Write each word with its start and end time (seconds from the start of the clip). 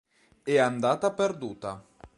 È 0.41 0.57
andata 0.57 1.11
perduta. 1.13 1.85